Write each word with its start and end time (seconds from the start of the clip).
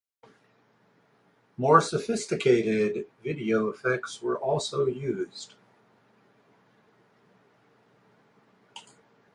More 1.57 1.79
sophisticated 1.79 3.05
video 3.23 3.67
effects 3.67 4.19
were 4.19 4.35
also 4.35 4.87
used. 4.87 5.53